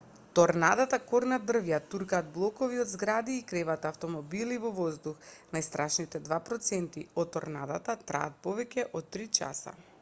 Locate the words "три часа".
9.17-9.81